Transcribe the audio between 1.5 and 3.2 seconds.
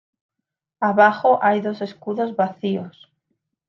dos escudos vacíos.